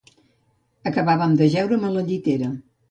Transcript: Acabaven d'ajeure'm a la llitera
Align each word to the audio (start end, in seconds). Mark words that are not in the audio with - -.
Acabaven 0.93 1.39
d'ajeure'm 1.43 1.87
a 1.89 1.95
la 1.99 2.09
llitera 2.11 2.55